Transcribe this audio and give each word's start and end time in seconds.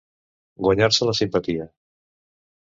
Guanyar-se 0.67 1.09
la 1.09 1.15
simpatia. 1.19 1.69